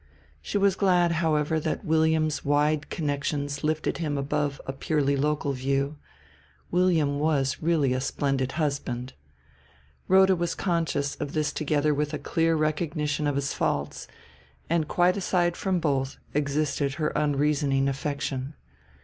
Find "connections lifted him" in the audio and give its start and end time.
2.89-4.17